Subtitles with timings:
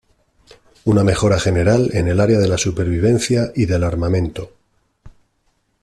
[0.85, 4.51] Una mejora general en el área de la supervivencia y del armamento.